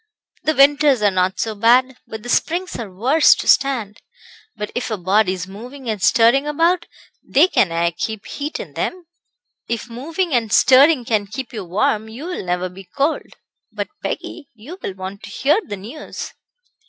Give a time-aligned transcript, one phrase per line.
[0.41, 4.01] "The winters are not so bad, but the springs are worse to stand.
[4.55, 6.87] But if a body's moving and stirring about
[7.21, 9.05] they can aye keep heat in them."
[9.69, 13.35] "If moving and stirring can keep you warm you will never be cold.
[13.71, 16.33] But, Peggy, you will want to hear the news."